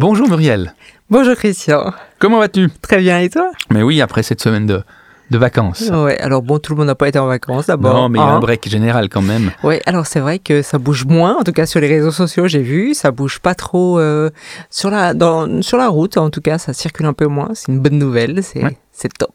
Bonjour 0.00 0.30
Muriel. 0.30 0.72
Bonjour 1.10 1.34
Christian. 1.34 1.92
Comment 2.18 2.38
vas-tu? 2.38 2.70
Très 2.80 3.00
bien, 3.00 3.18
et 3.18 3.28
toi? 3.28 3.50
Mais 3.68 3.82
oui, 3.82 4.00
après 4.00 4.22
cette 4.22 4.40
semaine 4.40 4.64
de, 4.64 4.82
de 5.30 5.36
vacances. 5.36 5.90
Ouais, 5.92 6.18
alors 6.20 6.40
bon, 6.40 6.58
tout 6.58 6.72
le 6.72 6.78
monde 6.78 6.86
n'a 6.86 6.94
pas 6.94 7.06
été 7.06 7.18
en 7.18 7.26
vacances 7.26 7.66
d'abord. 7.66 7.92
Non, 7.92 8.08
mais 8.08 8.18
il 8.18 8.22
y 8.22 8.24
a 8.24 8.28
hein. 8.28 8.36
un 8.36 8.40
break 8.40 8.66
général 8.66 9.10
quand 9.10 9.20
même. 9.20 9.50
Ouais, 9.62 9.82
alors 9.84 10.06
c'est 10.06 10.20
vrai 10.20 10.38
que 10.38 10.62
ça 10.62 10.78
bouge 10.78 11.04
moins, 11.04 11.36
en 11.38 11.42
tout 11.42 11.52
cas 11.52 11.66
sur 11.66 11.80
les 11.80 11.86
réseaux 11.86 12.12
sociaux, 12.12 12.48
j'ai 12.48 12.62
vu, 12.62 12.94
ça 12.94 13.10
bouge 13.10 13.40
pas 13.40 13.54
trop 13.54 13.98
euh, 13.98 14.30
sur 14.70 14.88
la 14.88 15.12
dans, 15.12 15.60
sur 15.60 15.76
la 15.76 15.88
route, 15.88 16.16
en 16.16 16.30
tout 16.30 16.40
cas, 16.40 16.56
ça 16.56 16.72
circule 16.72 17.04
un 17.04 17.12
peu 17.12 17.26
moins. 17.26 17.50
C'est 17.52 17.70
une 17.70 17.80
bonne 17.80 17.98
nouvelle, 17.98 18.42
c'est 18.42 18.64
Ouais. 18.64 18.78
c'est 18.92 19.12
top. 19.12 19.34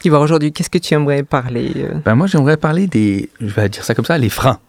Tu 0.00 0.08
vois, 0.08 0.20
aujourd'hui, 0.20 0.52
qu'est-ce 0.52 0.70
que 0.70 0.78
tu 0.78 0.94
aimerais 0.94 1.24
parler 1.24 1.72
euh? 1.78 1.94
Ben 2.04 2.14
moi, 2.14 2.28
j'aimerais 2.28 2.56
parler 2.56 2.86
des, 2.86 3.28
je 3.40 3.52
vais 3.52 3.68
dire 3.68 3.82
ça 3.82 3.96
comme 3.96 4.04
ça, 4.04 4.16
les 4.18 4.28
freins. 4.28 4.60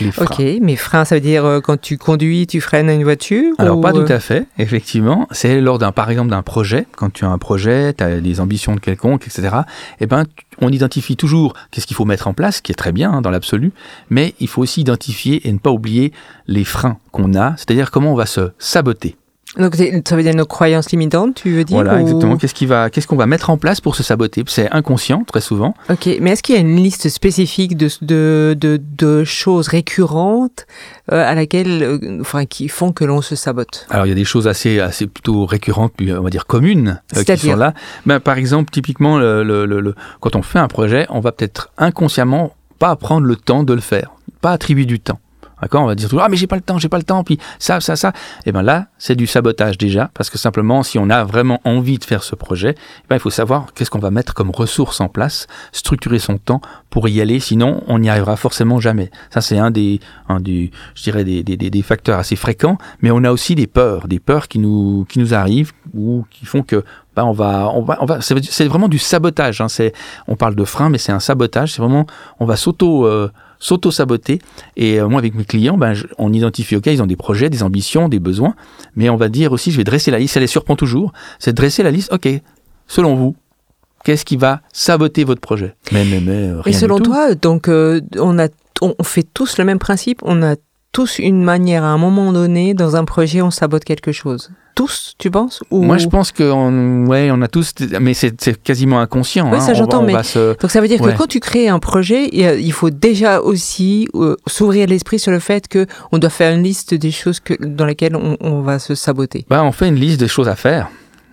Les 0.00 0.10
freins. 0.12 0.26
Ok, 0.26 0.42
mais 0.60 0.76
frein, 0.76 1.04
ça 1.04 1.16
veut 1.16 1.20
dire 1.20 1.44
euh, 1.44 1.60
quand 1.60 1.80
tu 1.80 1.98
conduis, 1.98 2.46
tu 2.46 2.60
freines 2.60 2.90
une 2.90 3.04
voiture 3.04 3.54
Alors 3.58 3.78
ou, 3.78 3.80
pas 3.80 3.94
euh, 3.94 4.04
tout 4.04 4.12
à 4.12 4.20
fait, 4.20 4.46
effectivement. 4.58 5.26
C'est 5.30 5.60
lors 5.60 5.78
d'un, 5.78 5.92
par 5.92 6.10
exemple, 6.10 6.30
d'un 6.30 6.42
projet. 6.42 6.86
Quand 6.96 7.12
tu 7.12 7.24
as 7.24 7.28
un 7.28 7.38
projet, 7.38 7.94
tu 7.94 8.04
as 8.04 8.20
des 8.20 8.40
ambitions 8.40 8.74
de 8.74 8.80
quelconque, 8.80 9.26
etc. 9.26 9.56
Eh 10.00 10.06
ben, 10.06 10.24
on 10.60 10.70
identifie 10.70 11.16
toujours 11.16 11.54
qu'est-ce 11.70 11.86
qu'il 11.86 11.96
faut 11.96 12.04
mettre 12.04 12.28
en 12.28 12.34
place, 12.34 12.56
ce 12.56 12.62
qui 12.62 12.72
est 12.72 12.76
très 12.76 12.92
bien 12.92 13.12
hein, 13.12 13.20
dans 13.22 13.30
l'absolu. 13.30 13.72
Mais 14.10 14.34
il 14.40 14.48
faut 14.48 14.62
aussi 14.62 14.80
identifier 14.80 15.46
et 15.48 15.52
ne 15.52 15.58
pas 15.58 15.70
oublier 15.70 16.12
les 16.46 16.64
freins 16.64 16.98
qu'on 17.12 17.34
a, 17.34 17.56
c'est-à-dire 17.56 17.90
comment 17.90 18.12
on 18.12 18.16
va 18.16 18.26
se 18.26 18.52
saboter. 18.58 19.16
Donc 19.58 19.74
ça 19.76 20.16
veut 20.16 20.22
dire 20.22 20.34
nos 20.34 20.44
croyances 20.44 20.90
limitantes, 20.90 21.34
tu 21.36 21.50
veux 21.52 21.64
dire 21.64 21.76
Voilà, 21.76 21.94
ou- 21.96 22.00
exactement. 22.00 22.36
Qu'est-ce 22.36 22.66
va, 22.66 22.90
qu'on 22.90 23.16
va 23.16 23.26
mettre 23.26 23.50
en 23.50 23.56
place 23.56 23.80
pour 23.80 23.96
se 23.96 24.02
saboter? 24.02 24.44
C'est 24.46 24.70
inconscient 24.70 25.24
très 25.24 25.40
souvent. 25.40 25.74
Ok, 25.90 26.08
mais 26.20 26.32
est-ce 26.32 26.42
qu'il 26.42 26.54
y 26.54 26.58
a 26.58 26.60
une 26.60 26.76
liste 26.76 27.08
spécifique 27.08 27.76
de, 27.76 27.88
de, 28.02 28.56
de, 28.58 28.80
de 28.98 29.24
choses 29.24 29.68
récurrentes 29.68 30.66
euh, 31.12 31.24
à 31.26 31.34
laquelle, 31.34 31.82
euh, 31.82 32.18
enfin, 32.20 32.44
qui 32.44 32.68
font 32.68 32.92
que 32.92 33.04
l'on 33.04 33.22
se 33.22 33.34
sabote? 33.36 33.86
Alors 33.90 34.06
il 34.06 34.10
y 34.10 34.12
a 34.12 34.16
des 34.16 34.24
choses 34.24 34.46
assez, 34.48 34.80
assez 34.80 35.06
plutôt 35.06 35.46
récurrentes, 35.46 35.92
puis, 35.96 36.12
on 36.12 36.22
va 36.22 36.30
dire 36.30 36.46
communes, 36.46 37.00
euh, 37.16 37.22
qui 37.24 37.36
sont 37.38 37.56
là. 37.56 37.72
Ben, 38.04 38.20
par 38.20 38.36
exemple, 38.38 38.70
typiquement, 38.70 39.18
le- 39.18 39.42
le- 39.42 39.64
le- 39.66 39.94
quand 40.20 40.36
on 40.36 40.42
fait 40.42 40.58
un 40.58 40.68
projet, 40.68 41.06
on 41.08 41.20
va 41.20 41.32
peut-être 41.32 41.70
inconsciemment 41.78 42.54
pas 42.78 42.94
prendre 42.96 43.26
le 43.26 43.36
temps 43.36 43.62
de 43.62 43.72
le 43.72 43.80
faire, 43.80 44.10
pas 44.42 44.50
attribuer 44.52 44.84
du 44.84 45.00
temps. 45.00 45.18
D'accord 45.62 45.82
On 45.84 45.86
va 45.86 45.94
dire 45.94 46.08
toujours, 46.08 46.22
ah 46.22 46.28
mais 46.28 46.36
j'ai 46.36 46.46
pas 46.46 46.56
le 46.56 46.62
temps, 46.62 46.78
j'ai 46.78 46.88
pas 46.90 46.98
le 46.98 47.02
temps, 47.02 47.24
puis 47.24 47.38
ça, 47.58 47.80
ça, 47.80 47.96
ça. 47.96 48.12
Et 48.44 48.52
ben 48.52 48.62
là, 48.62 48.88
c'est 48.98 49.14
du 49.16 49.26
sabotage 49.26 49.78
déjà, 49.78 50.10
parce 50.12 50.28
que 50.28 50.36
simplement, 50.36 50.82
si 50.82 50.98
on 50.98 51.08
a 51.08 51.24
vraiment 51.24 51.60
envie 51.64 51.98
de 51.98 52.04
faire 52.04 52.22
ce 52.22 52.34
projet, 52.34 52.74
eh 52.76 53.04
ben, 53.08 53.16
il 53.16 53.20
faut 53.20 53.30
savoir 53.30 53.72
qu'est-ce 53.74 53.90
qu'on 53.90 53.98
va 53.98 54.10
mettre 54.10 54.34
comme 54.34 54.50
ressources 54.50 55.00
en 55.00 55.08
place, 55.08 55.46
structurer 55.72 56.18
son 56.18 56.36
temps 56.36 56.60
pour 56.90 57.08
y 57.08 57.20
aller, 57.22 57.40
sinon 57.40 57.82
on 57.86 57.98
n'y 58.00 58.10
arrivera 58.10 58.36
forcément 58.36 58.80
jamais. 58.80 59.10
Ça, 59.30 59.40
c'est 59.40 59.58
un 59.58 59.70
des, 59.70 60.00
un 60.28 60.40
des, 60.40 60.70
je 60.94 61.02
dirais, 61.04 61.24
des, 61.24 61.42
des, 61.42 61.56
des- 61.56 61.82
facteurs 61.82 62.18
assez 62.18 62.36
fréquents, 62.36 62.78
mais 63.00 63.10
on 63.10 63.22
a 63.24 63.30
aussi 63.30 63.54
des 63.54 63.66
peurs, 63.66 64.08
des 64.08 64.18
peurs 64.18 64.48
qui 64.48 64.58
nous, 64.58 65.06
qui 65.08 65.20
nous 65.20 65.34
arrivent 65.34 65.72
ou 65.94 66.24
qui 66.30 66.44
font 66.44 66.62
que 66.62 66.84
ben, 67.14 67.24
on 67.24 67.32
va, 67.32 67.70
on 67.72 67.82
va, 67.82 67.96
on 68.02 68.06
va, 68.06 68.18
c'est 68.20 68.66
vraiment 68.66 68.88
du 68.88 68.98
sabotage. 68.98 69.60
Hein, 69.62 69.68
on 70.28 70.36
parle 70.36 70.54
de 70.54 70.64
frein, 70.64 70.90
mais 70.90 70.98
c'est 70.98 71.12
un 71.12 71.20
sabotage. 71.20 71.72
C'est 71.72 71.80
vraiment, 71.80 72.06
on 72.40 72.44
va 72.44 72.56
s'auto, 72.56 73.06
euh, 73.06 73.30
s'auto-saboter. 73.58 74.40
Et 74.76 75.00
euh, 75.00 75.08
moi, 75.08 75.18
avec 75.18 75.34
mes 75.34 75.44
clients, 75.44 75.76
ben, 75.76 75.94
je- 75.94 76.06
on 76.18 76.32
identifie, 76.32 76.76
ok, 76.76 76.86
ils 76.86 77.02
ont 77.02 77.06
des 77.06 77.16
projets, 77.16 77.50
des 77.50 77.62
ambitions, 77.62 78.08
des 78.08 78.18
besoins, 78.20 78.54
mais 78.94 79.08
on 79.10 79.16
va 79.16 79.28
dire 79.28 79.52
aussi, 79.52 79.70
je 79.72 79.76
vais 79.76 79.84
dresser 79.84 80.10
la 80.10 80.18
liste, 80.18 80.34
ça 80.34 80.40
les 80.40 80.46
surprend 80.46 80.76
toujours, 80.76 81.12
c'est 81.38 81.52
de 81.52 81.56
dresser 81.56 81.82
la 81.82 81.90
liste, 81.90 82.12
ok, 82.12 82.28
selon 82.86 83.14
vous, 83.14 83.34
qu'est-ce 84.04 84.24
qui 84.24 84.36
va 84.36 84.60
saboter 84.72 85.24
votre 85.24 85.40
projet? 85.40 85.74
Mais, 85.92 86.04
mais, 86.04 86.20
mais, 86.20 86.48
euh, 86.48 86.58
Et 86.66 86.70
rien 86.70 86.78
selon 86.78 86.96
du 86.96 87.02
tout. 87.02 87.10
toi, 87.10 87.34
donc, 87.34 87.68
euh, 87.68 88.00
on, 88.18 88.38
a, 88.38 88.48
on 88.82 88.94
on 88.98 89.02
fait 89.04 89.26
tous 89.34 89.58
le 89.58 89.64
même 89.64 89.78
principe, 89.78 90.20
on 90.22 90.42
a 90.42 90.54
tous 90.92 91.18
une 91.18 91.42
manière, 91.42 91.84
à 91.84 91.88
un 91.88 91.98
moment 91.98 92.32
donné, 92.32 92.72
dans 92.74 92.96
un 92.96 93.04
projet, 93.04 93.42
on 93.42 93.50
sabote 93.50 93.84
quelque 93.84 94.12
chose? 94.12 94.50
Tous, 94.76 95.14
tu 95.18 95.30
penses 95.30 95.64
ou... 95.72 95.82
Moi, 95.82 95.96
je 95.96 96.06
pense 96.06 96.30
qu'on 96.32 97.06
ouais, 97.06 97.30
on 97.32 97.40
a 97.42 97.48
tous, 97.48 97.72
mais 97.98 98.12
c'est 98.14 98.62
quasiment 98.62 99.00
inconscient. 99.00 99.50
Oui, 99.50 99.56
hein. 99.56 99.60
ça, 99.60 99.72
j'entends, 99.74 100.02
mais- 100.02 100.22
se- 100.22 100.56
Donc 100.60 100.70
ça 100.70 100.80
veut 100.82 100.86
dire 100.86 101.00
Ouais. 101.00 101.12
que 101.14 101.18
quand 101.18 101.26
tu 101.26 101.40
crées 101.40 101.68
un 101.68 101.78
projet, 101.78 102.28
il 102.32 102.72
faut 102.72 102.90
déjà 102.90 103.40
aussi 103.40 104.06
euh, 104.14 104.36
s'ouvrir 104.46 104.86
l'esprit 104.86 105.18
sur 105.18 105.32
le 105.32 105.38
fait 105.40 105.66
que 105.66 105.86
on 106.12 106.18
doit 106.18 106.30
faire 106.30 106.54
une 106.54 106.62
liste 106.62 106.92
des 106.94 107.10
choses 107.10 107.40
que, 107.40 107.54
dans 107.60 107.86
lesquelles 107.86 108.14
on, 108.14 108.36
on 108.40 108.60
va 108.60 108.78
se 108.78 108.94
saboter. 108.94 109.46
Ben, 109.48 109.64
on 109.64 109.72
fait 109.72 109.88
une 109.88 109.94
liste 109.96 110.20
de 110.20 110.26
choses 110.26 110.48
à 110.48 110.54
faire. 110.56 110.88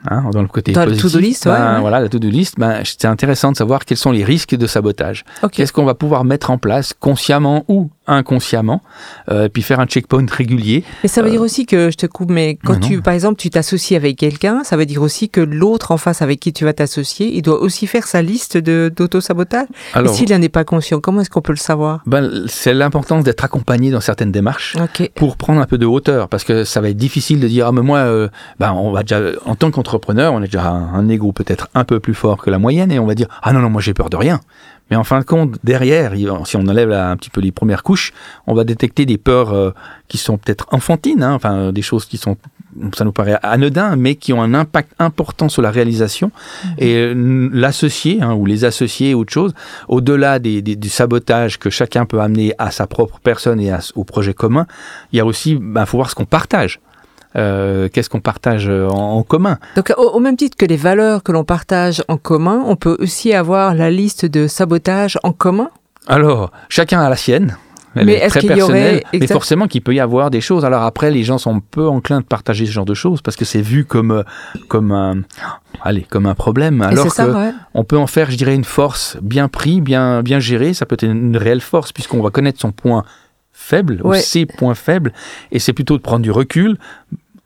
Hein, 0.09 0.25
dans 0.33 0.41
le 0.41 0.49
côté 0.49 0.73
Dans 0.73 0.83
positif, 0.83 1.03
to-do 1.13 1.19
list, 1.19 1.45
ben, 1.45 1.75
ouais. 1.75 1.79
voilà, 1.79 2.01
la 2.01 2.09
to-do 2.09 2.27
list, 2.29 2.55
ben, 2.57 2.81
c'est 2.83 3.05
intéressant 3.05 3.53
de 3.53 3.57
savoir 3.57 3.85
quels 3.85 3.97
sont 3.97 4.11
les 4.11 4.25
risques 4.25 4.53
de 4.53 4.67
sabotage. 4.67 5.23
Ok. 5.43 5.51
Qu'est-ce 5.51 5.71
qu'on 5.71 5.85
va 5.85 5.93
pouvoir 5.95 6.25
mettre 6.25 6.51
en 6.51 6.57
place 6.57 6.91
consciemment 6.99 7.63
ou 7.69 7.89
inconsciemment, 8.07 8.81
euh, 9.29 9.49
puis 9.49 9.61
faire 9.61 9.79
un 9.79 9.85
checkpoint 9.85 10.25
régulier. 10.31 10.83
Mais 11.03 11.09
ça 11.09 11.21
veut 11.21 11.29
dire 11.29 11.41
aussi 11.41 11.65
que, 11.65 11.89
je 11.91 11.97
te 11.97 12.05
coupe, 12.05 12.29
mais 12.31 12.57
quand 12.63 12.73
Euh, 12.75 12.79
tu, 12.79 12.95
non. 12.97 13.01
par 13.01 13.13
exemple, 13.13 13.37
tu 13.39 13.49
t'associes 13.49 13.95
avec 13.95 14.17
quelqu'un, 14.17 14.63
ça 14.63 14.77
veut 14.77 14.85
dire 14.85 15.01
aussi 15.01 15.29
que 15.29 15.41
l'autre 15.41 15.91
en 15.91 15.97
face 15.97 16.21
avec 16.21 16.39
qui 16.39 16.53
tu 16.53 16.65
vas 16.65 16.73
t'associer, 16.73 17.33
il 17.35 17.41
doit 17.41 17.59
aussi 17.61 17.87
faire 17.87 18.05
sa 18.07 18.21
liste 18.21 18.57
de- 18.57 18.91
d'auto-sabotage. 18.95 19.67
Et 19.93 19.97
Alors, 19.97 20.13
s'il 20.13 20.29
n'en 20.31 20.41
est 20.41 20.49
pas 20.49 20.63
conscient, 20.63 20.99
comment 20.99 21.21
est-ce 21.21 21.29
qu'on 21.29 21.41
peut 21.41 21.53
le 21.53 21.57
savoir? 21.57 22.01
ben, 22.05 22.43
c'est 22.47 22.73
l'importance 22.73 23.23
d'être 23.23 23.43
accompagné 23.43 23.91
dans 23.91 24.01
certaines 24.01 24.31
démarches. 24.31 24.75
Pour 25.15 25.37
prendre 25.37 25.61
un 25.61 25.65
peu 25.65 25.77
de 25.77 25.85
hauteur 25.85 26.27
parce 26.29 26.43
que 26.43 26.63
ça 26.63 26.81
va 26.81 26.89
être 26.89 26.97
difficile 26.97 27.39
de 27.39 27.47
dire 27.47 27.67
ah 27.67 27.71
mais 27.71 27.81
moi 27.81 27.99
euh, 27.99 28.27
ben 28.59 28.73
on 28.73 28.91
va 28.91 29.01
déjà 29.03 29.19
en 29.45 29.55
tant 29.55 29.71
qu'entrepreneur 29.71 30.33
on 30.33 30.37
a 30.37 30.45
déjà 30.45 30.67
un, 30.67 30.93
un 30.93 31.07
ego 31.09 31.31
peut-être 31.31 31.69
un 31.73 31.83
peu 31.83 31.99
plus 31.99 32.13
fort 32.13 32.37
que 32.37 32.49
la 32.49 32.59
moyenne 32.59 32.91
et 32.91 32.99
on 32.99 33.05
va 33.05 33.15
dire 33.15 33.27
ah 33.41 33.53
non 33.53 33.59
non 33.59 33.69
moi 33.69 33.81
j'ai 33.81 33.93
peur 33.93 34.09
de 34.09 34.17
rien 34.17 34.39
mais 34.91 34.97
en 34.97 35.03
fin 35.03 35.19
de 35.19 35.25
compte 35.25 35.57
derrière 35.63 36.13
si 36.45 36.55
on 36.57 36.67
enlève 36.67 36.89
là, 36.89 37.09
un 37.09 37.17
petit 37.17 37.29
peu 37.29 37.41
les 37.41 37.51
premières 37.51 37.83
couches 37.83 38.11
on 38.47 38.53
va 38.53 38.63
détecter 38.63 39.05
des 39.05 39.17
peurs 39.17 39.53
euh, 39.53 39.71
qui 40.07 40.17
sont 40.17 40.37
peut-être 40.37 40.67
enfantines 40.71 41.23
hein, 41.23 41.33
enfin 41.33 41.55
euh, 41.55 41.71
des 41.71 41.81
choses 41.81 42.05
qui 42.05 42.17
sont 42.17 42.37
ça 42.95 43.05
nous 43.05 43.11
paraît 43.11 43.37
anodin 43.43 43.95
mais 43.95 44.15
qui 44.15 44.33
ont 44.33 44.41
un 44.41 44.53
impact 44.55 44.93
important 44.99 45.47
sur 45.47 45.61
la 45.61 45.69
réalisation 45.71 46.31
et 46.79 46.95
euh, 46.95 47.49
l'associé 47.53 48.21
hein, 48.21 48.33
ou 48.33 48.45
les 48.47 48.65
associés 48.65 49.13
autre 49.13 49.31
chose 49.31 49.53
au-delà 49.87 50.39
des, 50.39 50.61
des- 50.63 50.75
du 50.75 50.89
sabotage 50.89 51.59
que 51.59 51.69
chacun 51.69 52.05
peut 52.05 52.19
amener 52.19 52.53
à 52.57 52.71
sa 52.71 52.87
propre 52.87 53.19
personne 53.23 53.59
et 53.59 53.71
à- 53.71 53.79
au 53.95 54.03
projet 54.03 54.33
commun, 54.33 54.65
il 55.11 55.17
y 55.17 55.19
a 55.19 55.25
aussi, 55.25 55.51
il 55.51 55.83
faut 55.85 55.97
voir 55.97 56.09
ce 56.09 56.15
qu'on 56.15 56.25
partage. 56.25 56.79
Euh, 57.35 57.89
Qu'est-ce 57.91 58.09
qu'on 58.09 58.19
partage 58.21 58.69
euh, 58.69 58.87
en, 58.87 59.17
en 59.17 59.23
commun? 59.23 59.57
Donc, 59.75 59.91
au, 59.97 60.09
au 60.11 60.19
même 60.19 60.37
titre 60.37 60.55
que 60.57 60.65
les 60.65 60.77
valeurs 60.77 61.23
que 61.23 61.31
l'on 61.31 61.43
partage 61.43 62.03
en 62.07 62.17
commun, 62.17 62.63
on 62.65 62.75
peut 62.75 62.95
aussi 62.99 63.33
avoir 63.33 63.73
la 63.73 63.89
liste 63.89 64.25
de 64.25 64.47
sabotage 64.47 65.17
en 65.23 65.31
commun? 65.31 65.69
Alors, 66.07 66.51
chacun 66.69 67.01
a 67.01 67.09
la 67.09 67.15
sienne. 67.15 67.57
Elle 67.95 68.07
Mais 68.07 68.13
est 68.13 68.17
est-ce 68.21 68.29
très 68.29 68.39
qu'il 68.39 68.49
y 68.57 68.61
aurait- 68.63 68.71
personnelle, 68.73 69.03
mais 69.13 69.27
forcément 69.27 69.67
qu'il 69.67 69.81
peut 69.83 69.93
y 69.93 69.99
avoir 69.99 70.31
des 70.31 70.41
choses. 70.41 70.65
Alors 70.65 70.81
après, 70.81 71.11
les 71.11 71.23
gens 71.23 71.37
sont 71.37 71.59
peu 71.59 71.87
enclins 71.87 72.21
de 72.21 72.25
partager 72.25 72.65
ce 72.65 72.71
genre 72.71 72.85
de 72.85 72.95
choses 72.95 73.21
parce 73.21 73.37
que 73.37 73.45
c'est 73.45 73.61
vu 73.61 73.85
comme 73.85 74.09
euh, 74.09 74.23
comme 74.67 74.91
un 74.91 75.17
allez 75.83 76.01
comme 76.01 76.25
un 76.25 76.33
problème. 76.33 76.81
Alors 76.81 77.11
ça, 77.11 77.25
que 77.27 77.31
ouais. 77.31 77.51
on 77.75 77.83
peut 77.83 77.97
en 77.99 78.07
faire, 78.07 78.31
je 78.31 78.35
dirais, 78.35 78.55
une 78.55 78.63
force 78.63 79.17
bien 79.21 79.47
pris, 79.47 79.79
bien, 79.79 80.23
bien 80.23 80.39
gérée. 80.39 80.73
Ça 80.73 80.87
peut 80.87 80.95
être 80.95 81.03
une 81.03 81.37
réelle 81.37 81.61
force 81.61 81.91
puisqu'on 81.91 82.23
va 82.23 82.31
connaître 82.31 82.59
son 82.59 82.71
point 82.71 83.03
faible 83.51 84.01
Ouais. 84.03 84.17
ou 84.17 84.21
ses 84.21 84.47
points 84.47 84.73
faibles. 84.73 85.13
Et 85.51 85.59
c'est 85.59 85.73
plutôt 85.73 85.95
de 85.95 86.01
prendre 86.01 86.23
du 86.23 86.31
recul, 86.31 86.79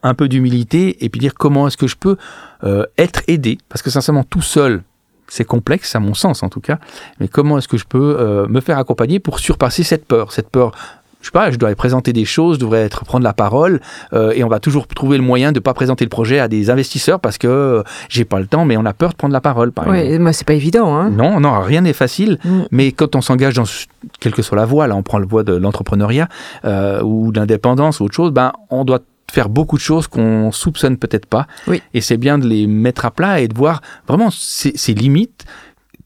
un 0.03 0.13
peu 0.13 0.27
d'humilité 0.27 1.03
et 1.03 1.09
puis 1.09 1.19
dire 1.19 1.33
comment 1.33 1.67
est-ce 1.67 1.77
que 1.77 1.87
je 1.87 1.95
peux 1.95 2.17
euh, 2.63 2.85
être 2.97 3.21
aidé. 3.27 3.57
Parce 3.69 3.81
que 3.81 3.89
sincèrement, 3.89 4.23
tout 4.23 4.41
seul, 4.41 4.83
c'est 5.27 5.45
complexe, 5.45 5.95
à 5.95 5.99
mon 5.99 6.13
sens 6.13 6.43
en 6.43 6.49
tout 6.49 6.61
cas. 6.61 6.79
Mais 7.19 7.27
comment 7.27 7.57
est-ce 7.57 7.67
que 7.67 7.77
je 7.77 7.85
peux 7.85 8.17
euh, 8.19 8.47
me 8.47 8.61
faire 8.61 8.77
accompagner 8.77 9.19
pour 9.19 9.39
surpasser 9.39 9.83
cette 9.83 10.05
peur? 10.05 10.31
Cette 10.31 10.49
peur. 10.49 10.71
Je 11.19 11.27
sais 11.27 11.31
pas, 11.31 11.49
je 11.49 11.57
dois 11.57 11.73
présenter 11.75 12.13
des 12.13 12.25
choses, 12.25 12.55
je 12.55 12.59
devrais 12.61 12.83
être 12.83 13.03
prendre 13.03 13.23
la 13.23 13.33
parole, 13.33 13.81
euh, 14.13 14.31
et 14.35 14.43
on 14.43 14.47
va 14.47 14.59
toujours 14.59 14.87
trouver 14.87 15.17
le 15.17 15.23
moyen 15.23 15.51
de 15.51 15.57
ne 15.57 15.61
pas 15.61 15.73
présenter 15.73 16.05
le 16.05 16.09
projet 16.09 16.39
à 16.39 16.47
des 16.47 16.69
investisseurs 16.69 17.19
parce 17.19 17.39
que 17.39 17.47
euh, 17.47 17.83
j'ai 18.07 18.23
pas 18.23 18.39
le 18.39 18.45
temps, 18.45 18.65
mais 18.65 18.77
on 18.77 18.85
a 18.85 18.93
peur 18.93 19.09
de 19.09 19.15
prendre 19.15 19.33
la 19.33 19.41
parole, 19.41 19.71
par 19.71 19.85
exemple. 19.85 20.11
Ouais, 20.11 20.19
moi, 20.19 20.31
c'est 20.31 20.45
pas 20.45 20.53
évident. 20.53 20.95
Hein. 20.95 21.09
Non, 21.09 21.39
non, 21.39 21.59
rien 21.59 21.81
n'est 21.81 21.93
facile. 21.93 22.37
Mm. 22.45 22.61
Mais 22.71 22.91
quand 22.91 23.15
on 23.15 23.21
s'engage 23.21 23.55
dans 23.55 23.65
quelle 24.19 24.33
que 24.33 24.43
soit 24.43 24.55
la 24.55 24.65
voie, 24.65 24.87
là, 24.87 24.95
on 24.95 25.01
prend 25.01 25.17
le 25.17 25.25
voie 25.25 25.43
de 25.43 25.53
l'entrepreneuriat 25.53 26.29
ou 27.03 27.31
de 27.31 27.39
l'indépendance 27.39 27.99
ou 27.99 28.05
autre 28.05 28.15
chose, 28.15 28.31
ben, 28.31 28.53
on 28.69 28.85
doit 28.85 28.99
faire 29.31 29.49
beaucoup 29.49 29.77
de 29.77 29.81
choses 29.81 30.07
qu'on 30.07 30.51
soupçonne 30.51 30.97
peut-être 30.97 31.25
pas. 31.25 31.47
Oui. 31.67 31.81
Et 31.93 32.01
c'est 32.01 32.17
bien 32.17 32.37
de 32.37 32.47
les 32.47 32.67
mettre 32.67 33.05
à 33.05 33.11
plat 33.11 33.41
et 33.41 33.47
de 33.47 33.55
voir 33.55 33.81
vraiment 34.07 34.29
ses 34.31 34.93
limites, 34.93 35.45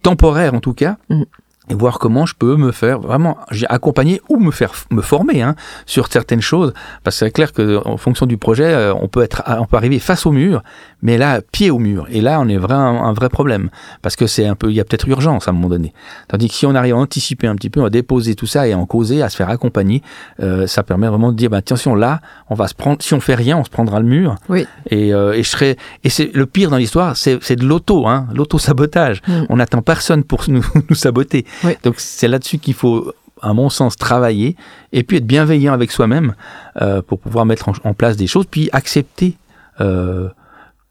temporaires 0.02 0.54
en 0.54 0.60
tout 0.60 0.74
cas. 0.74 0.98
Mm. 1.10 1.24
Et 1.70 1.76
voir 1.76 2.00
comment 2.00 2.26
je 2.26 2.34
peux 2.36 2.56
me 2.58 2.72
faire 2.72 3.00
vraiment 3.00 3.38
accompagner 3.70 4.20
ou 4.30 4.40
me 4.40 4.52
faire 4.52 4.74
me 4.90 5.02
former 5.02 5.42
hein, 5.42 5.56
sur 5.86 6.08
certaines 6.12 6.42
choses. 6.42 6.74
Parce 7.04 7.20
que 7.20 7.26
c'est 7.26 7.32
clair 7.32 7.54
que 7.54 7.80
en 7.86 7.98
fonction 7.98 8.26
du 8.26 8.38
projet 8.38 8.66
euh, 8.66 8.94
on 8.96 9.08
peut 9.08 9.22
être 9.22 9.44
on 9.48 9.66
peut 9.66 9.78
arriver 9.78 10.00
face 10.00 10.26
au 10.26 10.32
mur 10.32 10.64
mais 11.02 11.18
là 11.18 11.40
pied 11.52 11.70
au 11.70 11.78
mur. 11.78 12.08
Et 12.10 12.20
là 12.20 12.40
on 12.42 12.48
est 12.50 12.58
vraiment 12.58 13.06
un 13.06 13.14
vrai 13.14 13.30
problème. 13.30 13.70
Parce 14.02 14.16
que 14.16 14.28
c'est 14.28 14.46
un 14.48 14.56
peu 14.56 14.70
il 14.70 14.76
y 14.76 14.80
a 14.80 14.84
peut-être 14.84 15.08
urgence 15.08 15.48
à 15.48 15.52
un 15.52 15.54
moment 15.54 15.70
donné. 15.70 15.94
Tandis 16.28 16.48
que 16.50 16.56
si 16.56 16.66
on 16.66 16.74
arrive 16.76 16.96
à 16.96 16.98
anticiper 16.98 17.48
un 17.48 17.56
petit 17.56 17.70
peu 17.70 17.84
à 17.86 17.90
déposer 17.90 18.36
tout 18.36 18.48
ça 18.48 18.68
et 18.68 18.74
à 18.74 18.78
en 18.78 18.86
causer 18.86 19.22
à 19.22 19.30
se 19.30 19.36
faire 19.36 19.50
accompagner 19.50 20.02
euh, 20.42 20.66
ça 20.68 20.84
permet 20.84 21.08
vraiment 21.08 21.32
de 21.32 21.38
dire 21.38 21.50
bah, 21.52 21.58
attention 21.58 21.96
là 21.96 22.22
on 22.50 22.56
va 22.56 22.68
se 22.68 22.74
prendre 22.74 23.02
si 23.02 23.14
on 23.14 23.20
fait 23.20 23.36
rien 23.36 23.58
on 23.58 23.64
se 23.64 23.70
prendra 23.70 24.00
le 24.00 24.06
mur. 24.08 24.36
Oui. 24.50 24.66
et, 24.90 25.14
euh, 25.14 25.34
et 25.34 25.44
je 25.44 25.50
serai 25.50 25.78
et 26.04 26.10
c'est 26.10 26.32
le 26.34 26.46
pire 26.48 26.70
dans 26.72 26.78
l'histoire 26.78 27.16
c'est 27.16 27.38
c'est 27.42 27.56
de 27.56 27.66
l'auto 27.66 28.08
hein, 28.08 28.28
l'auto 28.34 28.58
sabotage 28.58 29.22
Mm. 29.28 29.46
on 29.50 29.58
n'attend 29.58 29.82
personne 29.82 30.24
pour 30.24 30.44
nous, 30.48 30.66
nous 30.90 30.96
saboter 30.96 31.46
Donc 31.84 31.96
c'est 32.00 32.28
là-dessus 32.28 32.58
qu'il 32.58 32.74
faut 32.74 33.14
à 33.42 33.54
mon 33.54 33.70
sens 33.70 33.96
travailler 33.96 34.56
et 34.92 35.04
puis 35.04 35.18
être 35.18 35.26
bienveillant 35.26 35.74
avec 35.74 35.92
soi-même 35.92 36.36
euh, 36.82 37.02
pour 37.02 37.20
pouvoir 37.20 37.46
mettre 37.46 37.70
en, 37.70 37.74
en 37.84 37.94
place 37.94 38.16
des 38.18 38.28
choses 38.28 38.46
puis 38.50 38.70
accepter 38.72 39.36
euh, 39.80 40.30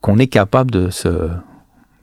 qu'on 0.01 0.19
est 0.19 0.27
capable 0.27 0.71
de 0.71 0.91
se 0.91 1.29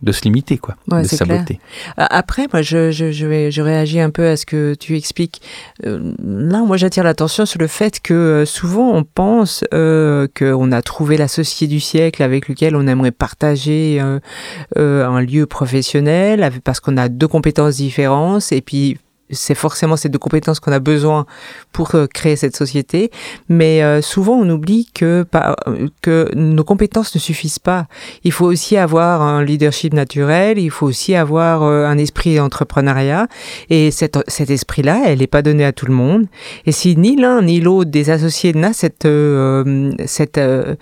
de 0.02 0.12
se 0.12 0.22
limiter, 0.24 0.58
quoi, 0.58 0.76
Ouais, 0.92 1.02
de 1.02 1.08
saboter. 1.08 1.60
Après, 1.98 2.48
moi, 2.54 2.62
je, 2.62 2.92
je, 2.92 3.12
je, 3.12 3.26
vais, 3.26 3.52
je 3.52 3.62
réagis 3.62 4.00
un 4.00 4.12
peu 4.12 4.28
à 4.28 4.38
ce 4.38 4.46
que 4.46 4.76
tu 4.76 4.96
expliques. 4.96 5.42
Euh, 5.86 6.14
là, 6.24 6.60
moi, 6.60 6.78
j'attire 6.78 7.04
l'attention 7.04 7.46
sur 7.46 7.60
le 7.60 7.68
fait 7.68 8.00
que 8.00 8.14
euh, 8.14 8.46
souvent, 8.46 8.92
on 8.94 9.04
pense 9.04 9.64
euh, 9.74 10.28
qu'on 10.38 10.72
a 10.72 10.82
trouvé 10.82 11.18
l'associé 11.18 11.68
du 11.68 11.80
siècle 11.80 12.22
avec 12.22 12.48
lequel 12.48 12.76
on 12.76 12.86
aimerait 12.88 13.12
partager 13.12 13.98
euh, 14.00 14.20
euh, 14.78 15.08
un 15.08 15.22
lieu 15.22 15.46
professionnel, 15.46 16.52
parce 16.64 16.80
qu'on 16.80 16.98
a 16.98 17.10
deux 17.10 17.28
compétences 17.28 17.78
différentes, 17.78 18.52
et 18.52 18.62
puis 18.62 18.98
c'est 19.30 19.56
forcément 19.56 19.98
ces 19.98 20.10
deux 20.10 20.20
compétences 20.20 20.60
qu'on 20.60 20.72
a 20.72 20.80
besoin 20.80 21.26
pour 21.72 21.96
euh, 21.96 22.08
créer 22.08 22.36
cette 22.36 22.56
société. 22.56 23.12
Mais 23.50 23.84
euh, 23.84 24.02
souvent, 24.02 24.36
on 24.36 24.50
oublie 24.50 24.88
que, 24.94 25.26
euh, 25.36 25.88
que 26.02 26.32
nos 26.36 26.64
compétences 26.64 27.14
ne 27.16 27.20
suffisent 27.20 27.60
pas. 27.60 27.88
Il 28.24 28.32
faut 28.32 28.46
aussi 28.46 28.78
avoir 28.78 29.22
un 29.22 29.44
leadership 29.44 29.94
naturel, 29.94 30.58
il 30.58 30.72
faut 30.72 30.88
aussi 30.88 31.16
avoir 31.16 31.64
un 31.64 31.98
esprit 31.98 32.36
d'entrepreneuriat. 32.36 33.28
Et 33.70 33.92
cet, 33.92 34.18
cet 34.28 34.50
esprit-là, 34.50 35.04
elle 35.06 35.20
n'est 35.20 35.28
pas 35.28 35.42
donnée 35.42 35.66
à 35.66 35.72
tout 35.72 35.86
le 35.86 35.94
monde. 35.94 36.28
Et 36.66 36.72
si 36.72 36.96
ni 36.96 37.16
l'un 37.16 37.42
ni 37.42 37.60
l'autre 37.60 37.92
des 37.92 38.10
associés 38.10 38.54
n'a 38.54 38.74
cette, 38.74 39.06
euh, 39.06 39.92
cette 40.06 40.38
euh, 40.38 40.76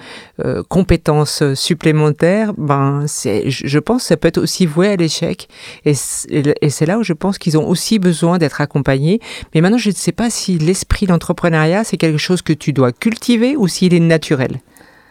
compétence 0.69 1.43
supplémentaire, 1.53 2.53
ben, 2.57 3.05
c'est, 3.07 3.49
je 3.49 3.79
pense 3.79 4.03
que 4.03 4.07
ça 4.07 4.17
peut 4.17 4.27
être 4.27 4.37
aussi 4.37 4.65
voué 4.65 4.89
à 4.89 4.95
l'échec. 4.95 5.47
Et 5.85 5.93
c'est 5.93 6.85
là 6.85 6.97
où 6.97 7.03
je 7.03 7.13
pense 7.13 7.37
qu'ils 7.37 7.57
ont 7.57 7.67
aussi 7.67 7.99
besoin 7.99 8.34
d'être 8.37 8.61
accompagnés. 8.61 9.19
Mais 9.53 9.61
maintenant, 9.61 9.77
je 9.77 9.89
ne 9.89 9.95
sais 9.95 10.11
pas 10.11 10.29
si 10.29 10.57
l'esprit 10.57 11.05
d'entrepreneuriat, 11.07 11.83
c'est 11.83 11.97
quelque 11.97 12.17
chose 12.17 12.41
que 12.41 12.53
tu 12.53 12.73
dois 12.73 12.91
cultiver 12.91 13.55
ou 13.55 13.67
s'il 13.67 13.93
est 13.93 13.99
naturel. 13.99 14.59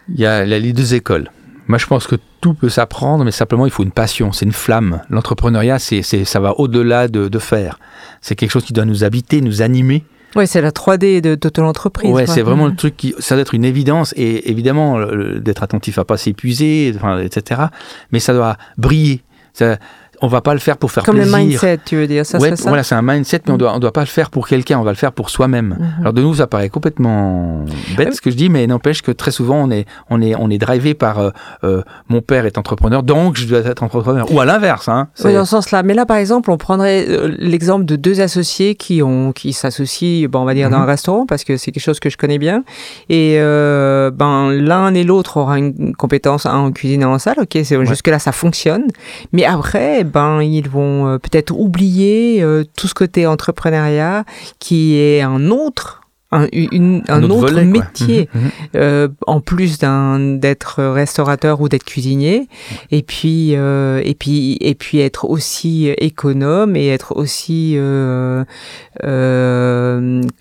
Il 0.09 0.19
y 0.19 0.25
a 0.25 0.45
les 0.45 0.73
deux 0.73 0.93
écoles. 0.93 1.31
Moi, 1.67 1.79
je 1.79 1.87
pense 1.87 2.05
que 2.05 2.15
tout 2.41 2.53
peut 2.53 2.69
s'apprendre, 2.69 3.25
mais 3.25 3.31
simplement, 3.31 3.65
il 3.65 3.71
faut 3.71 3.81
une 3.83 3.91
passion, 3.91 4.31
c'est 4.31 4.45
une 4.45 4.51
flamme. 4.51 5.01
L'entrepreneuriat, 5.09 5.79
c'est, 5.79 6.03
ça 6.03 6.39
va 6.39 6.59
au-delà 6.59 7.07
de, 7.07 7.27
de 7.27 7.39
faire. 7.39 7.79
C'est 8.21 8.35
quelque 8.35 8.51
chose 8.51 8.65
qui 8.65 8.73
doit 8.73 8.85
nous 8.85 9.03
habiter, 9.03 9.41
nous 9.41 9.63
animer. 9.63 10.03
Oui, 10.35 10.45
c'est 10.45 10.61
la 10.61 10.69
3D 10.71 11.21
de, 11.21 11.33
de 11.35 11.49
ton 11.49 11.65
entreprise. 11.65 12.11
Ouais, 12.11 12.25
quoi. 12.25 12.33
c'est 12.35 12.41
vraiment 12.43 12.65
Mhm. 12.65 12.71
le 12.71 12.75
truc 12.75 12.97
qui, 12.97 13.15
ça 13.19 13.33
doit 13.35 13.41
être 13.41 13.55
une 13.55 13.63
évidence 13.65 14.13
et 14.17 14.51
évidemment 14.51 14.99
d'être 15.37 15.63
attentif 15.63 15.97
à 15.97 16.03
pas 16.05 16.17
s'épuiser, 16.17 16.93
enfin, 16.95 17.19
etc. 17.19 17.61
Mais 18.11 18.19
ça 18.19 18.33
doit 18.33 18.57
briller. 18.77 19.23
Ça, 19.53 19.77
on 20.25 20.27
va 20.27 20.41
pas 20.41 20.53
le 20.53 20.59
faire 20.59 20.77
pour 20.77 20.91
faire 20.91 21.03
Comme 21.03 21.15
plaisir. 21.15 21.37
le 21.37 21.43
mindset, 21.43 21.79
tu 21.85 21.95
veux 21.95 22.07
dire, 22.07 22.25
ça 22.25 22.39
Ouais, 22.39 22.55
ça 22.55 22.67
voilà, 22.67 22.83
c'est 22.83 22.95
un 22.95 23.01
mindset, 23.01 23.41
mais 23.45 23.53
on 23.53 23.57
doit, 23.57 23.73
on 23.75 23.79
doit 23.79 23.93
pas 23.93 24.01
le 24.01 24.07
faire 24.07 24.29
pour 24.31 24.47
quelqu'un, 24.47 24.79
on 24.79 24.83
va 24.83 24.91
le 24.91 24.97
faire 24.97 25.11
pour 25.11 25.29
soi-même. 25.29 25.77
Mhm. 25.79 25.87
Alors 26.01 26.13
de 26.13 26.21
nous, 26.21 26.35
ça 26.35 26.47
paraît 26.47 26.69
complètement 26.69 27.63
bête 27.97 28.13
ce 28.15 28.21
que 28.21 28.31
je 28.31 28.35
dis, 28.35 28.49
mais 28.49 28.65
n'empêche 28.67 29.01
que 29.01 29.11
très 29.11 29.31
souvent 29.31 29.57
on 29.63 29.71
est, 29.71 29.85
on 30.09 30.21
est, 30.21 30.35
on 30.35 30.49
est 30.49 30.57
drivé 30.57 30.93
par 30.93 31.19
euh, 31.19 31.29
euh, 31.63 31.81
mon 32.09 32.21
père 32.21 32.45
est 32.45 32.57
entrepreneur, 32.57 33.03
donc 33.03 33.37
je 33.37 33.45
dois 33.47 33.59
être 33.59 33.83
entrepreneur. 33.83 34.31
Ou 34.31 34.39
à 34.39 34.45
l'inverse, 34.45 34.89
hein. 34.89 35.07
Oui, 35.23 35.33
dans 35.33 35.45
ce 35.45 35.51
sens-là. 35.51 35.83
Mais 35.83 35.93
là, 35.93 36.05
par 36.05 36.17
exemple, 36.17 36.49
on 36.51 36.57
prendrait 36.57 37.05
euh, 37.07 37.33
l'exemple 37.37 37.85
de 37.85 37.95
deux 37.95 38.21
associés 38.21 38.75
qui 38.75 39.01
ont, 39.03 39.31
qui 39.31 39.53
s'associent, 39.53 40.27
bon, 40.29 40.39
on 40.39 40.45
va 40.45 40.53
dire, 40.53 40.69
dans 40.69 40.77
Mhm. 40.77 40.83
un 40.83 40.87
restaurant, 40.87 41.25
parce 41.25 41.43
que 41.43 41.57
c'est 41.57 41.71
quelque 41.71 41.83
chose 41.83 41.99
que 41.99 42.09
je 42.09 42.17
connais 42.17 42.37
bien. 42.39 42.63
Et 43.09 43.35
euh, 43.39 44.11
ben, 44.11 44.51
l'un 44.51 44.93
et 44.93 45.03
l'autre 45.03 45.37
aura 45.37 45.57
une 45.59 45.95
compétence 45.95 46.45
un 46.45 46.55
en 46.57 46.71
cuisine 46.71 47.01
et 47.01 47.05
en 47.05 47.19
salle. 47.19 47.35
Ok, 47.39 47.57
c'est 47.63 47.85
jusque 47.85 48.07
là, 48.07 48.19
ça 48.19 48.31
fonctionne. 48.31 48.85
Mais 49.33 49.45
après, 49.45 50.03
ben, 50.15 50.41
ils 50.41 50.67
vont 50.69 51.07
euh, 51.07 51.17
peut-être 51.19 51.51
oublier 51.51 52.41
euh, 52.41 52.63
tout 52.77 52.87
ce 52.87 52.93
côté 52.95 53.27
entrepreneuriat 53.27 54.23
qui 54.59 54.95
est 54.97 55.21
un 55.21 55.49
autre. 55.51 56.01
Un, 56.31 56.47
une- 56.51 57.03
un 57.07 57.21
autre, 57.23 57.51
volet, 57.53 57.65
métier 57.65 58.27
Mhm, 58.33 58.41
mhm. 58.41 58.49
euh, 58.75 59.07
en 59.27 59.39
plus 59.41 59.77
d'être 59.77 60.83
restaurateur 60.83 61.61
ou 61.61 61.69
d'être 61.69 61.83
cuisinier 61.85 62.49
et 62.91 63.03
puis 63.03 63.51
euh, 63.55 64.01
et 64.03 64.15
puis 64.15 64.57
et 64.59 64.73
puis 64.75 64.99
être 64.99 65.25
aussi 65.29 65.87
économe 65.99 66.75
et 66.75 66.87
être 66.87 67.15
aussi 67.15 67.75
euh, 67.77 68.43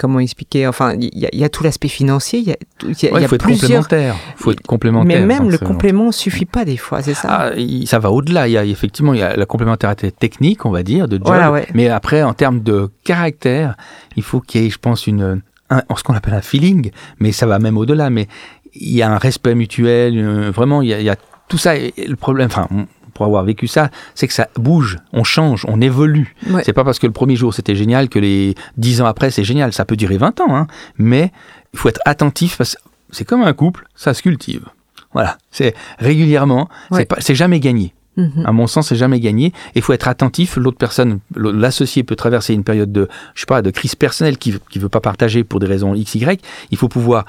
comment 0.04 0.20
expliquer 0.20 0.66
enfin 0.66 0.94
il 1.00 1.18
y, 1.18 1.24
a- 1.26 1.30
il 1.32 1.38
y 1.38 1.44
a 1.44 1.48
tout 1.48 1.62
l'aspect 1.64 1.88
financier 1.88 2.38
il 2.40 2.48
y 2.48 2.52
a, 2.52 2.56
y 2.82 3.06
a- 3.08 3.12
Ouais, 3.12 3.20
il 3.20 3.22
y 3.22 3.24
a 3.24 3.28
faut 3.28 3.34
être 3.36 3.42
plusieurs 3.44 3.82
complémentaire. 3.82 4.14
Il 4.38 4.42
faut 4.42 4.50
être 4.52 4.60
complémentaire. 4.62 5.20
mais 5.20 5.26
même 5.26 5.50
le 5.50 5.58
complément 5.58 6.12
suffit 6.12 6.44
pas 6.44 6.64
des 6.64 6.76
fois 6.76 7.02
c'est 7.02 7.14
ça 7.14 7.28
Ah, 7.30 7.50
ça 7.86 7.98
va 7.98 8.10
au-delà. 8.10 8.46
Il 8.48 8.52
y 8.52 8.58
a 8.58 8.64
effectivement 8.64 9.14
il 9.14 9.20
y 9.20 9.22
a 9.22 9.34
la 9.36 9.46
complémentarité 9.46 10.10
technique, 10.12 10.66
on 10.66 10.70
va 10.70 10.82
dire, 10.82 11.08
de 11.08 11.16
job. 11.16 11.26
Voilà, 11.26 11.50
ouais. 11.50 11.66
Mais 11.74 11.88
après, 11.88 12.22
en 12.22 12.34
termes 12.34 12.60
de 12.62 12.90
caractère, 13.04 13.76
il 14.16 14.22
faut 14.22 14.40
qu'il 14.40 14.62
y 14.62 14.66
ait, 14.66 14.70
je 14.70 14.78
pense, 14.78 15.06
une, 15.06 15.40
un, 15.70 15.82
ce 15.96 16.02
qu'on 16.02 16.14
appelle 16.14 16.34
un 16.34 16.42
feeling. 16.42 16.90
Mais 17.18 17.32
ça 17.32 17.46
va 17.46 17.58
même 17.58 17.76
au-delà. 17.78 18.10
Mais 18.10 18.28
il 18.74 18.92
y 18.94 19.02
a 19.02 19.10
un 19.10 19.18
respect 19.18 19.54
mutuel. 19.54 20.14
euh, 20.18 20.50
vraiment, 20.50 20.82
il 20.82 20.88
y 20.88 20.94
a, 20.94 21.00
il 21.00 21.04
y 21.06 21.10
a 21.10 21.16
tout 21.48 21.58
ça. 21.58 21.74
Le 21.76 22.16
problème, 22.16 22.48
enfin, 22.50 22.68
pour 23.14 23.24
avoir 23.26 23.44
vécu 23.44 23.66
ça, 23.68 23.90
c'est 24.14 24.26
que 24.28 24.34
ça 24.34 24.48
bouge, 24.56 24.98
on 25.12 25.24
change, 25.24 25.64
on 25.68 25.80
évolue. 25.80 26.34
Ouais. 26.50 26.62
C'est 26.64 26.72
pas 26.72 26.84
parce 26.84 26.98
que 26.98 27.06
le 27.06 27.12
premier 27.12 27.36
jour 27.36 27.54
c'était 27.54 27.74
génial 27.76 28.08
que 28.08 28.18
les 28.18 28.54
dix 28.76 29.00
ans 29.00 29.06
après 29.06 29.30
c'est 29.30 29.44
génial. 29.44 29.72
Ça 29.72 29.84
peut 29.84 29.96
durer 29.96 30.18
20 30.18 30.40
ans, 30.40 30.54
hein. 30.56 30.66
mais 30.98 31.32
il 31.72 31.78
faut 31.78 31.88
être 31.88 32.00
attentif 32.04 32.58
parce 32.58 32.74
que 32.74 32.80
c'est 33.10 33.24
comme 33.24 33.42
un 33.42 33.52
couple, 33.52 33.86
ça 33.94 34.12
se 34.14 34.22
cultive. 34.22 34.64
Voilà, 35.12 35.38
c'est 35.52 35.74
régulièrement, 35.98 36.68
Ouais. 36.90 37.06
c'est 37.20 37.36
jamais 37.36 37.60
gagné. 37.60 37.94
Mhm. 38.16 38.44
À 38.46 38.52
mon 38.52 38.66
sens, 38.68 38.88
c'est 38.88 38.96
jamais 38.96 39.18
gagné. 39.18 39.52
Il 39.74 39.82
faut 39.82 39.92
être 39.92 40.06
attentif. 40.06 40.56
L'autre 40.56 40.78
personne, 40.78 41.18
l'associé 41.36 42.04
peut 42.04 42.14
traverser 42.14 42.54
une 42.54 42.62
période 42.62 42.92
de, 42.92 43.08
je 43.34 43.40
sais 43.40 43.46
pas, 43.46 43.60
de 43.60 43.70
crise 43.70 43.96
personnelle 43.96 44.38
qui 44.38 44.54
qui 44.70 44.78
veut 44.78 44.88
pas 44.88 45.00
partager 45.00 45.42
pour 45.42 45.58
des 45.60 45.66
raisons 45.66 45.94
x 45.96 46.14
y. 46.16 46.40
Il 46.70 46.76
faut 46.78 46.88
pouvoir 46.88 47.24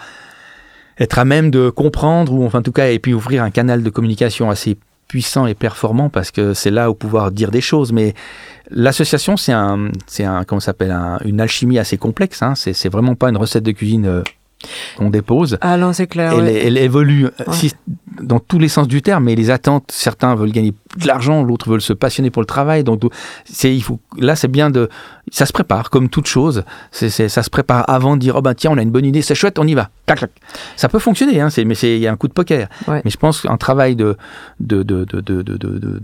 être 0.99 1.17
à 1.19 1.25
même 1.25 1.51
de 1.51 1.69
comprendre 1.69 2.31
ou 2.33 2.45
enfin 2.45 2.59
en 2.59 2.61
tout 2.61 2.71
cas 2.71 2.87
et 2.89 2.99
puis 2.99 3.13
ouvrir 3.13 3.43
un 3.43 3.49
canal 3.51 3.83
de 3.83 3.89
communication 3.89 4.49
assez 4.49 4.77
puissant 5.07 5.45
et 5.45 5.53
performant 5.53 6.09
parce 6.09 6.31
que 6.31 6.53
c'est 6.53 6.71
là 6.71 6.89
où 6.89 6.93
pouvoir 6.95 7.31
dire 7.31 7.51
des 7.51 7.61
choses. 7.61 7.91
Mais 7.91 8.13
l'association, 8.71 9.37
c'est 9.37 9.53
un, 9.53 9.89
c'est 10.07 10.23
un, 10.23 10.43
comment 10.43 10.59
s'appelle, 10.59 10.91
un- 10.91 11.19
une 11.25 11.39
alchimie 11.41 11.77
assez 11.79 11.97
complexe. 11.97 12.41
Hein. 12.41 12.55
C'est, 12.55 12.73
c'est 12.73 12.89
vraiment 12.89 13.15
pas 13.15 13.29
une 13.29 13.37
recette 13.37 13.63
de 13.63 13.71
cuisine 13.71 14.05
euh, 14.05 14.23
qu'on 14.97 15.09
dépose. 15.09 15.57
ah 15.61 15.77
non 15.77 15.93
c'est 15.93 16.07
clair 16.07 16.33
Elle, 16.33 16.43
ouais. 16.43 16.65
elle 16.65 16.77
évolue 16.77 17.25
euh, 17.25 17.29
si- 17.51 17.73
dans 18.21 18.39
tous 18.39 18.57
les 18.59 18.69
sens 18.69 18.87
du 18.87 19.01
terme, 19.01 19.25
mais 19.25 19.35
les 19.35 19.51
attentes, 19.51 19.91
certains 19.91 20.35
veulent 20.35 20.51
gagner 20.53 20.73
de 20.97 21.05
l'argent, 21.07 21.43
l'autre 21.43 21.69
veulent 21.69 21.81
se 21.81 21.91
passionner 21.93 22.29
pour 22.31 22.41
le 22.41 22.45
travail. 22.45 22.83
Donc, 22.85 23.01
c'est, 23.43 23.75
il 23.75 23.81
faut, 23.83 23.99
là, 24.17 24.37
c'est 24.37 24.47
bien 24.47 24.69
de, 24.69 24.89
ça 25.31 25.45
se 25.45 25.51
prépare 25.51 25.89
comme 25.89 26.07
toute 26.07 26.25
chose. 26.25 26.63
C'est, 26.91 27.09
ça 27.09 27.43
se 27.43 27.49
prépare 27.49 27.83
avant 27.89 28.15
de 28.15 28.21
dire, 28.21 28.37
oh 28.37 28.41
ben 28.41 28.53
tiens, 28.53 28.71
on 28.71 28.77
a 28.77 28.81
une 28.81 28.91
bonne 28.91 29.05
idée, 29.05 29.21
c'est 29.21 29.35
chouette, 29.35 29.59
on 29.59 29.67
y 29.67 29.73
va. 29.73 29.89
Clac, 30.05 30.19
clac. 30.19 30.31
Ça 30.77 30.87
peut 30.87 30.99
fonctionner, 30.99 31.41
hein, 31.41 31.49
mais 31.65 31.75
c'est, 31.75 31.95
il 31.97 32.01
y 32.01 32.07
a 32.07 32.11
un 32.11 32.15
coup 32.15 32.29
de 32.29 32.33
poker. 32.33 32.69
Ouais. 32.87 33.01
Mais 33.03 33.11
je 33.11 33.17
pense 33.17 33.41
qu'un 33.41 33.57
travail 33.57 33.97
de, 33.97 34.15
de, 34.61 34.81
de, 34.83 35.03
de, 35.03 35.19
de, 35.19 35.41
de, 35.43 36.01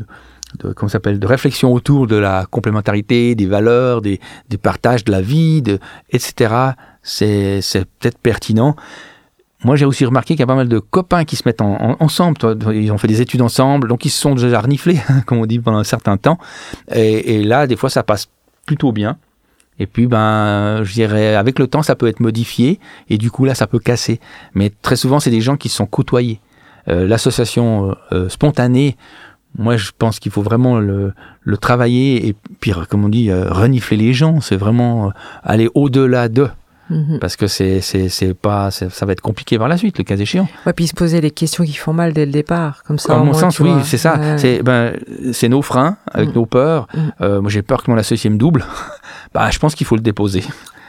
comment 0.75 0.89
s'appelle, 0.89 1.17
de 1.17 1.27
réflexion 1.27 1.72
autour 1.74 2.08
de 2.08 2.17
la 2.17 2.46
complémentarité, 2.51 3.36
des 3.36 3.46
valeurs, 3.46 4.01
des, 4.01 4.20
des 4.50 4.58
partages 4.58 5.05
de 5.05 5.12
la 5.13 5.22
vie, 5.22 5.62
de, 5.62 5.79
etc. 6.12 6.53
C'est, 7.03 7.62
peut-être 8.00 8.17
pertinent. 8.20 8.75
Moi, 9.63 9.75
j'ai 9.75 9.86
aussi 9.86 10.05
remarqué 10.05 10.34
qu'il 10.34 10.39
y 10.39 10.43
a 10.43 10.48
pas 10.48 10.55
mal 10.55 10.67
de 10.67 10.79
copains 10.79 11.24
qui 11.24 11.36
se 11.36 11.43
mettent 11.46 11.62
en- 11.62 11.75
en- 11.91 11.98
ensemble. 12.00 12.38
Ils 12.74 12.91
ont 12.91 12.98
fait 12.98 13.08
des 13.08 13.22
études 13.22 13.41
ensemble, 13.41 13.88
donc 13.88 14.05
ils 14.05 14.10
se 14.10 14.20
sont 14.20 14.34
déjà 14.36 14.60
reniflés, 14.60 15.00
comme 15.27 15.38
on 15.38 15.46
dit, 15.46 15.60
pendant 15.60 15.77
un 15.77 15.84
certain 15.84 16.17
temps. 16.17 16.38
Et, 16.93 17.43
là, 17.43 17.67
des 17.67 17.75
fois, 17.75 17.89
ça 17.89 18.01
passe 18.03 18.27
plutôt 18.65 18.91
bien. 18.91 19.17
Et 19.79 19.88
puis, 19.88 20.05
ben, 20.08 20.84
je 20.84 20.93
dirais, 20.93 21.36
avec 21.36 21.58
le 21.60 21.67
temps, 21.67 21.81
ça 21.84 21.96
peut 21.96 22.08
être 22.08 22.20
modifié. 22.20 22.79
Et 23.10 23.17
du 23.17 23.31
coup, 23.31 23.46
là, 23.46 23.55
ça 23.55 23.67
peut 23.67 23.79
casser. 23.79 24.20
Mais 24.53 24.72
très 24.81 24.96
souvent, 24.96 25.20
c'est 25.20 25.31
des 25.31 25.41
gens 25.41 25.58
qui 25.58 25.70
se 25.70 25.77
sont 25.77 25.86
côtoyés. 25.88 26.39
Euh, 26.88 27.08
L'association 27.08 27.89
euh, 27.91 27.93
euh, 28.12 28.29
spontanée, 28.29 28.98
moi, 29.58 29.77
je 29.77 29.91
pense 29.98 30.20
qu'il 30.20 30.31
faut 30.31 30.41
vraiment 30.41 30.79
le, 30.79 31.13
le 31.41 31.58
travailler 31.58 32.27
et 32.27 32.36
puis, 32.60 32.72
comme 32.89 33.05
on 33.05 33.10
dit, 33.10 33.31
renifler 33.34 33.98
les 33.98 34.13
gens. 34.13 34.39
C'est 34.41 34.55
vraiment 34.55 35.12
aller 35.43 35.70
au-delà 35.75 36.29
d'eux. 36.29 36.50
Mhm. 36.91 37.19
Parce 37.19 37.36
que 37.38 37.48
c'est, 37.48 37.79
c'est, 37.81 38.10
c'est 38.10 38.33
pas, 38.33 38.69
c'est- 38.71 38.89
ça 38.89 39.05
va 39.05 39.13
être 39.13 39.21
compliqué 39.21 39.57
par 39.57 39.67
la 39.67 39.77
suite, 39.77 39.98
le 39.98 40.03
cas 40.03 40.17
échéant. 40.17 40.48
ouais 40.65 40.74
puis 40.74 40.88
se 40.88 40.93
poser 40.93 41.21
les 41.21 41.31
questions 41.31 41.63
qui 41.63 41.74
font 41.74 41.93
mal 41.93 42.12
dès 42.13 42.25
le 42.25 42.31
départ 42.31 42.83
comme 42.83 43.00
ça 43.00 43.15
À 43.15 43.17
mon 43.19 43.33
sens, 43.33 43.60
oui, 43.60 43.71
vois. 43.71 43.83
c'est 43.83 43.98
ça. 43.98 44.17
Ouais. 44.17 44.38
C'est, 44.38 44.62
ben, 44.63 44.93
c'est 45.31 45.50
nos 45.50 45.62
freins 45.62 45.98
avec 46.12 46.29
Mm. 46.29 46.33
nos 46.33 46.45
peurs. 46.45 46.88
Mm. 46.93 47.00
Euh, 47.21 47.41
moi, 47.41 47.50
j'ai 47.50 47.62
peur 47.62 47.81
que 47.83 47.89
mon 47.91 47.98
associé 47.98 48.29
me 48.29 48.38
double. 48.38 48.65
bah, 49.33 49.50
je 49.51 49.60
pense 49.60 49.74
qu'il 49.75 49.88
faut 49.88 49.95
le 49.95 50.01
déposer. 50.01 50.43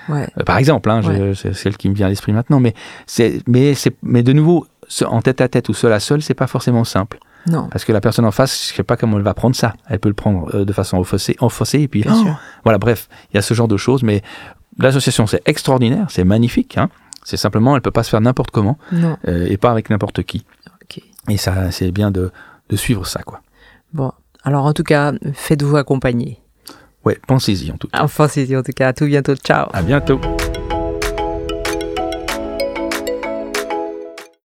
ouais 0.09 0.29
Euh, 0.39 0.45
Par 0.45 0.57
exemple, 0.59 0.91
hein, 0.91 1.01
je- 1.03 1.35
c'est 1.35 1.55
celle 1.55 1.77
qui 1.77 1.89
me 1.89 1.95
vient 1.95 2.07
à 2.07 2.11
l'esprit 2.11 2.33
maintenant. 2.33 2.59
Mais, 2.61 2.75
c'est, 3.07 3.41
mais, 3.47 3.75
c'est, 3.75 3.97
mais 4.03 4.23
de 4.23 4.33
nouveau, 4.33 4.67
en 5.07 5.23
tête 5.23 5.41
à 5.41 5.49
tête 5.49 5.69
ou 5.69 5.75
seul 5.75 5.93
à 5.93 6.01
seul, 6.01 6.21
c'est 6.23 6.35
pas 6.35 6.47
forcément 6.49 6.85
simple. 6.85 7.19
non 7.47 7.69
Parce 7.71 7.85
que 7.85 7.93
la 7.93 8.01
personne 8.01 8.25
en 8.25 8.31
face, 8.33 8.69
je 8.71 8.75
sais 8.77 8.83
pas 8.83 8.97
comment 8.97 9.17
elle 9.19 9.23
va 9.25 9.35
prendre 9.35 9.55
ça. 9.57 9.73
Elle 9.89 9.99
peut 10.01 10.09
le 10.09 10.15
prendre 10.15 10.49
euh, 10.55 10.65
de 10.65 10.73
façon 10.73 10.97
enfoncée, 10.97 11.37
enfoncée 11.41 11.81
et 11.81 11.89
puis, 11.89 12.05
oh, 12.09 12.13
sûr 12.15 12.37
voilà, 12.65 12.79
bref, 12.79 13.09
il 13.33 13.37
y 13.37 13.39
a 13.39 13.43
ce 13.43 13.55
genre 13.55 13.69
de 13.69 13.77
choses. 13.77 14.03
Mais 14.03 14.23
l'association, 14.79 15.27
c'est 15.27 15.43
extraordinaire, 15.47 16.07
c'est 16.11 16.25
magnifique. 16.25 16.79
Hein. 16.79 16.89
C'est 17.25 17.37
simplement, 17.37 17.77
elle 17.77 17.83
peut 17.83 17.91
pas 17.91 18.03
se 18.03 18.11
faire 18.11 18.21
n'importe 18.21 18.51
comment 18.51 18.79
non 18.91 19.17
euh, 19.29 19.47
et 19.49 19.57
pas 19.57 19.71
avec 19.71 19.91
n'importe 19.91 20.23
qui. 20.23 20.45
Et 21.29 21.37
ça, 21.37 21.71
c'est 21.71 21.93
bien 21.93 22.11
de, 22.11 22.33
de 22.69 22.77
suivre 22.77 23.07
ça, 23.07 23.23
quoi. 23.23 23.43
bon 23.93 24.11
alors 24.45 24.65
en 24.65 24.73
tout 24.73 24.83
cas 24.83 25.13
faites-vous 25.35 25.77
accompagner 25.77 26.41
Ouais, 27.05 27.17
pensez-y 27.29 27.71
en 27.71 27.77
tout 27.77 27.89
cas. 27.89 28.07
dit 28.45 28.57
en 28.57 28.63
tout 28.63 28.73
cas 28.73 28.89
à 28.89 28.93
tout 28.93 29.07
bientôt 29.07 29.37
ciao 29.37 29.69
À 29.73 29.83
bientôt. 29.83 30.21